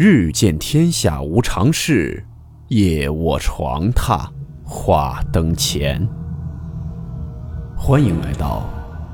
[0.00, 2.24] 日见天下无常事，
[2.68, 4.30] 夜卧床榻
[4.64, 6.08] 话灯前。
[7.76, 8.70] 欢迎来到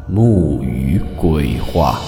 [0.07, 1.99] 木鱼鬼话。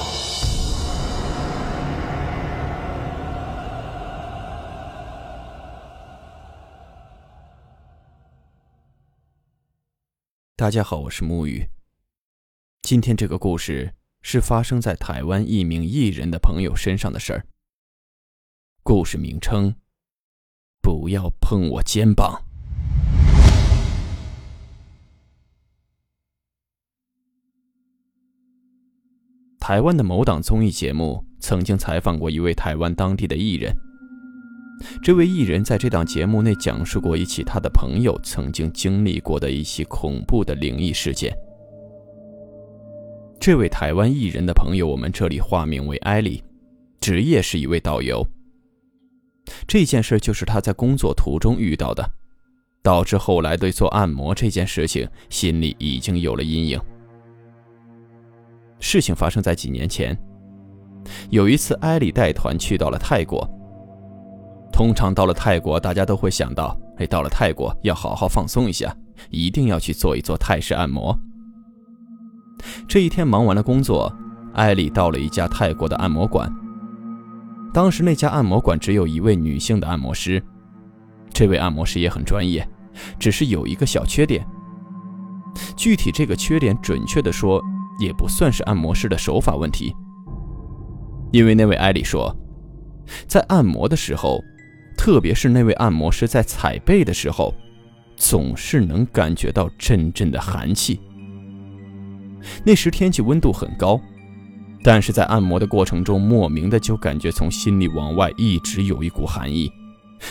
[10.55, 11.67] 大家好，我是木鱼。
[12.83, 17.47] 今天这个故事是发生在台湾一名艺人的朋友身上的事儿。
[18.89, 19.75] 故事名称：
[20.81, 22.41] 不要碰我肩膀。
[29.59, 33.75] 台湾的某档综艺节目曾经采访过一位台湾当地的艺人。
[35.03, 41.37] 这位艺人在这档节目内讲述过一起他的朋友曾经经历过的一起恐怖的灵异事件。
[43.41, 46.41] 这位台湾艺人的朋友，我们这里化名为艾莉，
[47.01, 48.25] 职业是一位导游。
[49.67, 52.09] 这件事就是他在工作途中遇到的，
[52.83, 56.81] 导致后来对做按摩这件事情心里已经有了阴影。
[58.81, 60.17] 事情发生在几年前，
[61.31, 63.49] 有一次艾莉带团去到了泰国。
[64.73, 68.95] 通常到了泰国，大家都会想到，哎，到了泰国要好好放松一下，
[69.31, 71.19] 一定要去做一做泰式按摩。
[72.87, 74.13] 这一天忙完了工作，
[74.53, 76.53] 艾莉到了一家泰国的按摩馆。
[77.77, 80.43] 当时那家按摩馆只有一位女性的按摩师，
[81.31, 82.67] 这位按摩师也很专业，
[83.19, 84.43] 只是有一个小缺点。
[85.77, 87.63] 具体这个缺点，准确的说，
[88.01, 89.95] 也不算是按摩师的手法问题，
[91.33, 92.35] 因为那位艾莉说，
[93.29, 94.43] 在按摩的时候。
[94.97, 97.55] 特别是那位按摩师在踩背的时候，
[98.17, 100.99] 总是能感觉到阵阵的寒气。
[102.65, 104.01] 那时天气温度很高，
[104.87, 109.69] 但是在按摩的过程中，莫名的就感觉从心里往外一直有一股寒意，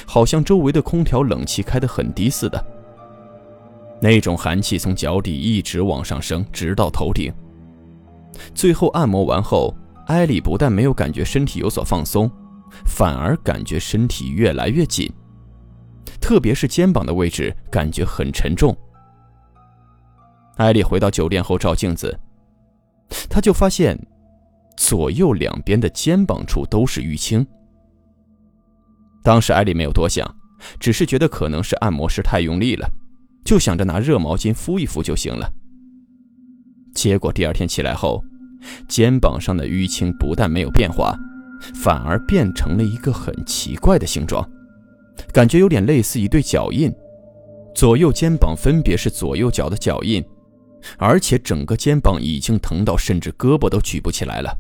[0.08, 2.66] 好像周围的空调冷气开得很低似的。
[4.00, 7.34] 那种寒气从脚底一直往上升，直到头顶。
[8.54, 9.76] 最后按摩完后，
[10.08, 12.32] 艾莉不但没有感觉身体有所放松。
[12.86, 15.12] 反而感觉身体越来越紧，
[16.22, 18.74] 特别是肩膀的位置感觉很沉重。
[20.56, 22.18] 艾丽回到酒店后照镜子，
[23.30, 24.00] 她就发现
[24.78, 27.46] 左右两边的肩膀处都是淤青。
[29.24, 30.26] 当时艾丽没有多想，
[30.80, 32.90] 只是觉得可能是按摩师太用力了，
[33.44, 35.52] 就想着拿热毛巾敷一敷就行了。
[36.94, 38.24] 结果第二天起来后，
[38.88, 41.18] 肩膀上的淤青不但没有变化。
[41.74, 44.48] 反而变成了一个很奇怪的形状，
[45.34, 46.94] 感觉有点类似一对脚印。
[47.74, 50.24] 左右肩膀分别是左右脚的脚印，
[50.98, 54.56] 而且整个肩膀已经疼到甚至胳膊都举不起来了。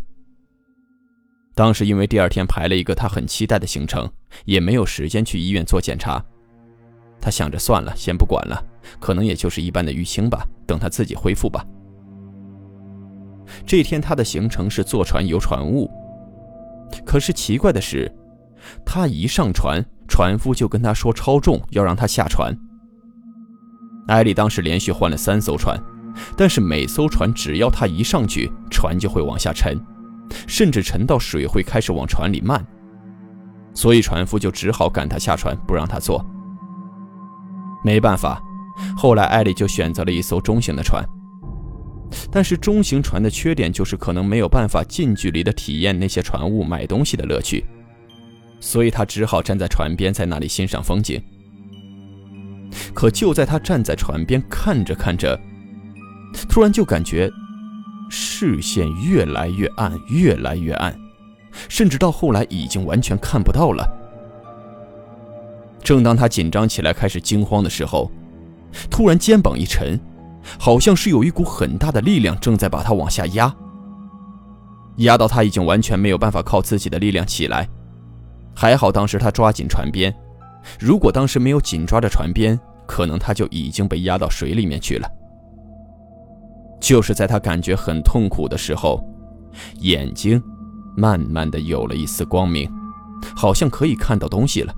[1.55, 4.07] 当时因为第二天排了一个他很期待的行程，
[4.43, 6.23] 也没有时间去医院做检查。
[7.21, 8.61] 他想着算了，先不管了，
[8.99, 11.66] 可能也就是一般的淤青吧，等他自己恢复吧。
[13.66, 15.89] 这天他的行程是坐船游船坞。
[17.05, 18.13] 可是奇怪的是，
[18.85, 22.55] 他一上船，船夫就跟他说超重，要让他下船。
[24.07, 25.81] 艾丽当时连续换了三艘船，
[26.37, 29.79] 但是每艘船只要他一上去，船就会往下沉，
[30.47, 32.66] 甚至沉到水会开始往船里漫。
[33.74, 36.25] 所以船夫就只好赶他下船，不让他坐。
[37.84, 38.41] 没办法，
[38.97, 41.03] 后来艾丽就选择了一艘中型的船。
[42.31, 47.66] 但是中型船的缺点就是可能没有办法近距离的体验那些船坞买东西的乐趣，
[48.59, 51.22] 所以他只好站在船边，在那里欣赏风景。
[52.94, 55.38] 可就在他站在船边看着看着，
[56.47, 57.30] 突然就感觉
[58.09, 60.97] 视线越来越暗，越来越暗，
[61.69, 63.85] 甚至到后来已经完全看不到了。
[65.81, 68.11] 正当他紧张起来，开始惊慌的时候，
[68.89, 69.99] 突然肩膀一沉。
[70.59, 73.52] 好像是有一股很大的力量正在把他往下压，
[74.97, 77.67] 压到他已经完全没有办法靠自己的力量起来。
[78.55, 80.13] 还好当时他抓紧船边，
[80.79, 85.09] 如果当时没有紧抓着船边，可能他就已经被压到水里面去了。
[86.85, 89.03] 就是在他感觉很痛苦的时候，
[89.79, 90.40] 眼睛
[90.96, 92.72] 慢慢的有了一丝光明，
[93.35, 94.72] 好像可以看到东西了。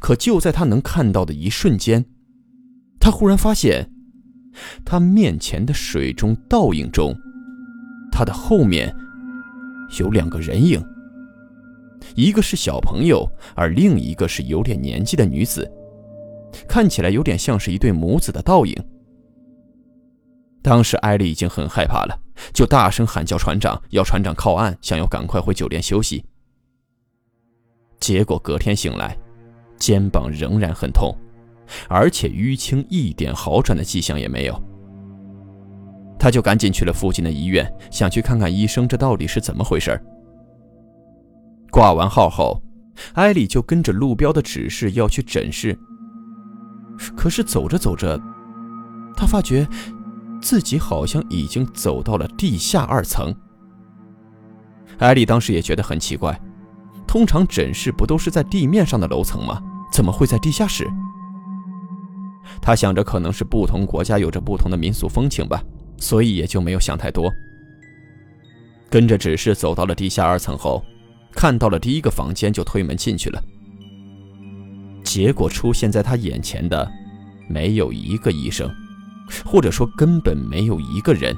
[0.00, 2.04] 可就在他能看到的一瞬间，
[2.98, 3.88] 他忽然发现。
[4.84, 7.14] 他面前的水中倒影中，
[8.10, 8.92] 他的后面
[10.00, 10.84] 有两个人影，
[12.16, 13.24] 一个是小朋友，
[13.54, 15.70] 而另一个是有点年纪的女子，
[16.66, 18.76] 看起来有点像是一对母子的倒影。
[20.62, 22.18] 当时艾丽已经很害怕了，
[22.52, 26.24] 就大声喊叫船长，要船长靠岸，想要赶快回酒店休息。
[27.98, 29.16] 结果隔天醒来，
[29.78, 31.16] 肩膀仍然很痛，
[31.88, 34.62] 而且淤青一点好转的迹象也没有。
[36.18, 39.98] 他就赶紧去了附近的医院，想去看看医生，这到底是怎么回事。
[41.70, 42.62] 挂完号后，
[43.14, 45.78] 艾丽就跟着路标的指示要去诊室。
[47.16, 48.20] 可是走着走着，
[49.16, 49.66] 他发觉
[50.40, 53.34] 自己好像已经走到了地下二层。
[54.98, 56.38] 艾丽当时也觉得很奇怪，
[57.06, 59.62] 通常诊室不都是在地面上的楼层吗？
[59.92, 60.88] 怎么会在地下室？
[62.60, 65.62] 他想着可能是不同国家有着不同的民俗风情吧，
[65.98, 67.30] 所以也就没有想太多。
[68.88, 70.82] 跟着指示走到了地下二层后，
[71.32, 73.42] 看到了第一个房间，就推门进去了。
[75.02, 76.90] 结果出现在他眼前的，
[77.48, 78.70] 没有一个医生，
[79.44, 81.36] 或者说根本没有一个人，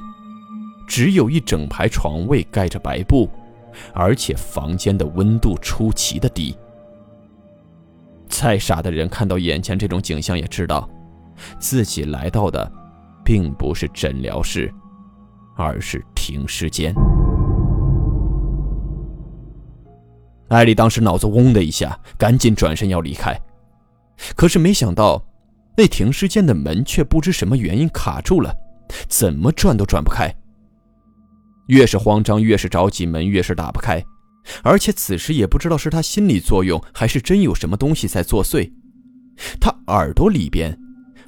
[0.87, 3.29] 只有一整排床位盖着白布，
[3.93, 6.55] 而且房间的温度出奇的低。
[8.27, 10.89] 再傻的人看到眼前这种景象，也知道
[11.59, 12.71] 自己来到的，
[13.23, 14.73] 并不是诊疗室，
[15.55, 16.93] 而是停尸间。
[20.49, 23.39] 艾丽当时脑子嗡的一下，赶紧转身要离开。
[24.35, 25.23] 可是没想到，
[25.75, 28.53] 那停尸间的门却不知什么原因卡住了，
[29.07, 30.33] 怎么转都转不开。
[31.67, 34.03] 越是慌张，越是着急，门越是打不开。
[34.61, 38.69] 而且此时也不知道是他心理作用，还是真有什么东西在作祟。
[39.59, 40.77] 他耳朵里边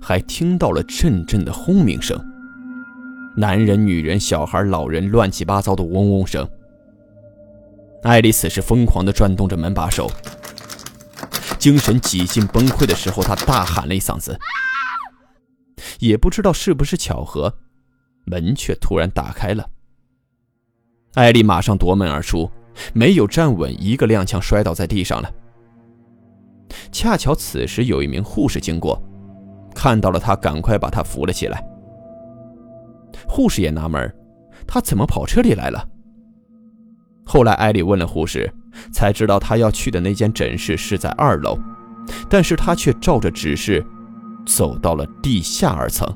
[0.01, 2.21] 还听到了阵阵的轰鸣声，
[3.37, 6.47] 男人、女人、小孩、老人，乱七八糟的嗡嗡声。
[8.03, 10.11] 艾丽此时疯狂地转动着门把手。
[11.65, 14.37] 精神几近崩溃的时候，他大喊了一嗓子。
[15.97, 17.51] 也不知道是不是巧合，
[18.25, 19.67] 门却突然打开了。
[21.15, 22.47] 艾丽马上夺门而出，
[22.93, 25.33] 没有站稳，一个踉跄摔倒在地上了。
[26.91, 29.01] 恰巧此时有一名护士经过，
[29.73, 31.65] 看到了他，赶快把他扶了起来。
[33.27, 34.15] 护士也纳闷，
[34.67, 35.83] 他怎么跑这里来了？
[37.25, 38.53] 后来艾丽问了护士。
[38.91, 41.57] 才知道他要去的那间诊室是在二楼，
[42.29, 43.85] 但是他却照着指示
[44.45, 46.07] 走到了地下二层。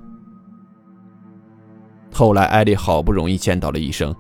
[2.12, 4.14] 后来艾丽好不容易见到了医生，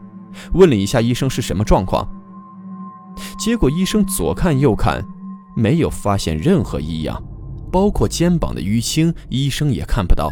[0.53, 2.07] 问了一下医生是什么状况，
[3.37, 5.03] 结果医生左看右看，
[5.55, 7.21] 没有发现任何异样，
[7.71, 10.31] 包括肩膀的淤青，医生也看不到，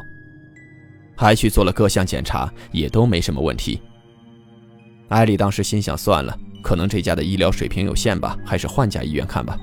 [1.17, 3.81] 还去做了各项检查，也都没什么问题。
[5.09, 6.37] 艾丽当时心想：算了。
[6.61, 9.57] 可能这家的医疗水平有限吧，还是换家医院看吧。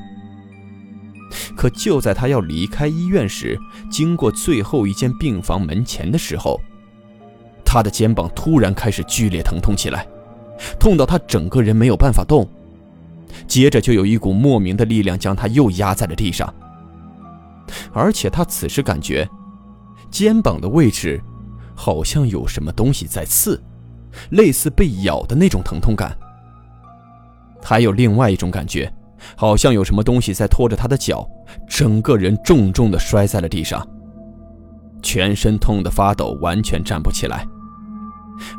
[1.57, 3.59] 可就在他要离开医院时，
[3.91, 6.61] 经过最后一间病房门前的时候，
[7.65, 10.07] 他的肩膀突然开始剧烈疼痛起来，
[10.79, 12.49] 痛到他整个人没有办法动。
[13.49, 16.55] 接着就有一股莫名的力量将他又压在了地上，
[17.93, 19.29] 而且他此时感觉
[20.09, 21.21] 肩膀的位置
[21.75, 23.61] 好像有什么东西在刺，
[24.31, 26.17] 类似被咬的那种疼痛感。
[27.65, 28.93] 还有另外一种感觉，
[29.35, 31.27] 好像有什么东西在拖着他的脚，
[31.67, 33.85] 整个人重重的摔在了地上，
[35.03, 37.47] 全身痛得发抖，完全站不起来，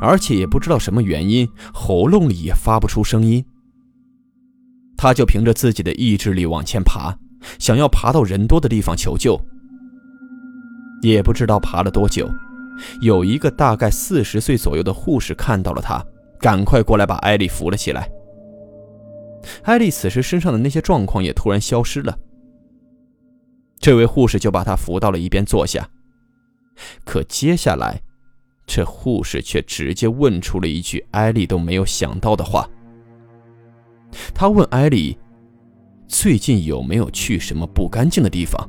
[0.00, 3.44] 而且也不知道什么原因，喉咙里也发不出声音。
[4.96, 7.14] 他就凭着自己的意志力往前爬，
[7.58, 9.40] 想要爬到人多的地方求救。
[11.02, 12.28] 也不知道爬了多久，
[13.02, 16.04] 有一个大概四十岁左右的护士看到了他，
[16.40, 18.10] 赶快过来把艾丽扶了起来。
[19.62, 22.18] 艾丽此时身上的那些状况也突然消失了。
[23.78, 25.88] 这位护士就把她扶到了一边坐下。
[27.04, 28.00] 可接下来，
[28.66, 32.68] 这护士却直接问出了一句艾丽都没有想到的话。
[34.34, 35.16] 他问艾丽
[36.08, 38.68] ：“最近有没有去什么不干净的地方？”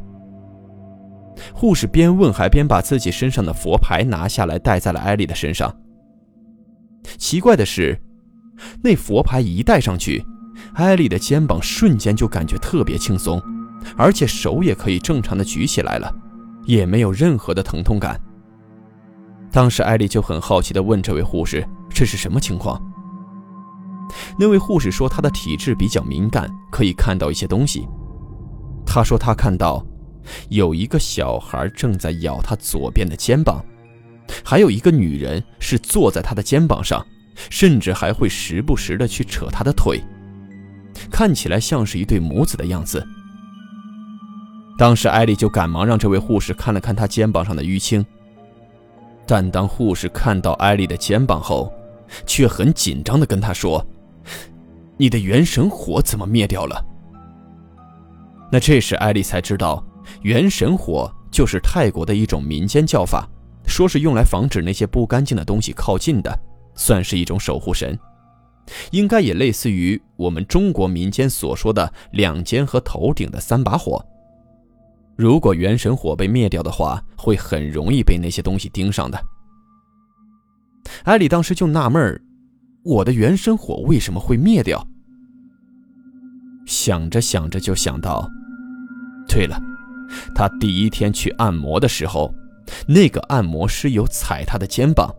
[1.53, 5.74] 护士边问还边把自己身上的佛牌拿下来戴在了艾丽的身上。
[7.17, 8.00] 奇怪的是，
[8.81, 10.24] 那佛牌一戴上去。
[10.73, 13.41] 艾丽的肩膀瞬间就感觉特别轻松，
[13.95, 16.13] 而且手也可以正常的举起来了，
[16.65, 18.19] 也没有任何的疼痛感。
[19.51, 22.79] 当时艾丽就很好奇的问这位护士：“这是什么情况？”
[24.37, 27.87] 那位护士说：“她的体质比较敏感，可以看到一些东西。”
[28.85, 29.85] 她说：“她看到
[30.49, 33.63] 有一个小孩正在咬她左边的肩膀，
[34.43, 37.03] 还有一个女人是坐在她的肩膀上，
[37.49, 40.01] 甚至还会时不时的去扯她的腿。”
[41.10, 43.06] 看起来像是一对母子的样子。
[44.77, 48.06] 当时艾丽就赶忙让这位护士看了看她肩膀上的淤青，
[49.25, 51.74] 但当护士看到艾丽的肩膀后，
[52.25, 53.86] 却很紧张地跟她说
[54.98, 56.84] ：“你的元神火怎么灭掉了？”
[58.51, 59.84] 那这时艾丽才知道，
[60.22, 63.27] 元神火就是泰国的一种民间叫法，
[63.66, 66.39] 说是用来防止那些不干净的东西靠近的，
[66.75, 67.98] 算是一种守护神。
[68.91, 74.05] 应该也类似于我们中国民间所说的两肩和头顶的三把火。
[75.15, 79.19] 如果元神火被灭掉的话，会很容易被那些东西盯上的。
[81.03, 82.21] 艾里当时就纳闷儿，
[82.83, 84.88] 我的元神火为什么会灭掉？
[86.65, 88.29] 想着想着就想到，
[89.27, 89.59] 对了，
[90.36, 92.33] 他第一天去按摩的时候，
[92.88, 95.13] 那个按摩师有踩他的肩膀。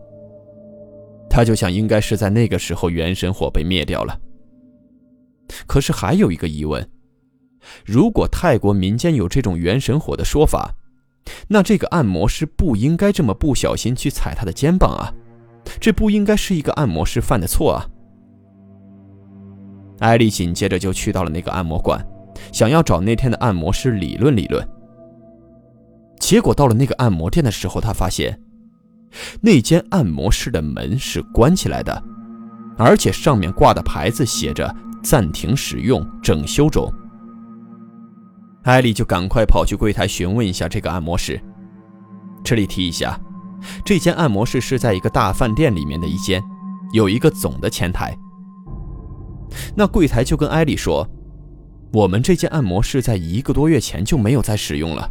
[1.29, 4.19] 他就想，应该是在那个时候元神火被灭掉了。
[5.67, 6.89] 可是还有一个疑问：
[7.85, 10.73] 如果泰国民间有这种元神火的说法，
[11.47, 15.13] 那这个按摩师不应该这么不小心去踩他的肩膀啊！
[15.79, 17.85] 这不应该是一个按摩师犯的错啊！
[19.99, 22.03] 艾丽紧接着就去到了那个按摩馆，
[22.51, 24.67] 想要找那天的按摩师理论理论。
[26.19, 28.39] 结果到了那个按摩店的时候，他发现。
[29.41, 32.03] 那间按摩室的门是关起来的，
[32.77, 34.73] 而且上面挂的牌子写着
[35.03, 36.91] “暂停使用，整修中”。
[38.63, 41.41] 艾丽就赶快跑去柜台询问一下这个按摩室。
[42.43, 43.19] 这里提一下，
[43.83, 46.41] 这间按摩室是在一个大饭店里面的一间，
[46.93, 48.15] 有一个总的前台。
[49.75, 51.07] 那柜台就跟艾丽说
[51.91, 55.09] ：“我们这间按摩室在一个多月前就没有再使用了。”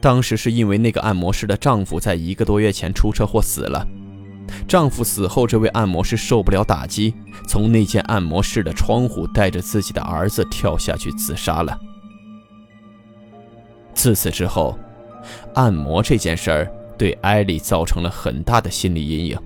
[0.00, 3.86] 当时是因为那个按摩师的丈夫在一个多月前出车祸死了，
[4.68, 7.14] 丈夫死后，这位按摩师受不了打击，
[7.48, 11.76] 从那间按摩室的窗户带着自己的儿子跳下去自杀了。
[13.94, 14.78] 自此之后，
[15.54, 19.38] 按摩这件事儿对艾丽造成了很大的心理阴影，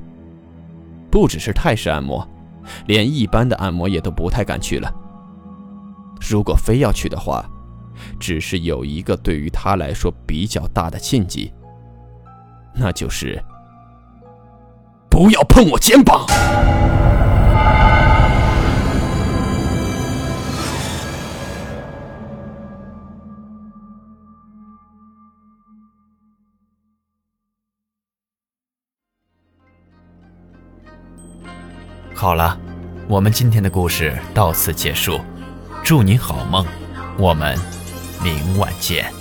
[1.10, 2.28] 不只是泰式按摩，
[2.86, 4.92] 连一般的按摩也都不太敢去了。
[6.20, 7.48] 如果非要去的话，
[8.18, 11.52] 只是有一个对于他来说比较大的禁忌，
[12.74, 13.42] 那就是
[15.10, 16.26] 不要碰我肩膀。
[32.14, 32.58] 好了，
[33.08, 35.18] 我们今天的故事到此结束，
[35.82, 36.66] 祝你好梦，
[37.18, 37.79] 我们。
[38.22, 39.19] 明晚见。